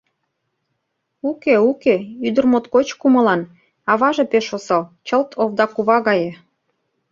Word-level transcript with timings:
Уке, 1.29 1.55
уке, 1.69 1.95
ӱдыр 2.27 2.45
моткоч 2.51 2.87
кумылан, 3.01 3.41
аваже 3.91 4.23
пеш 4.31 4.47
осал, 4.57 4.83
чылт 5.07 5.29
овда 5.41 5.65
кува 5.73 5.97
гае. 6.07 6.31